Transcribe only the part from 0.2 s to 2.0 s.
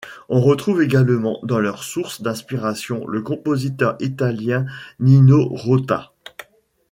On retrouve également dans leurs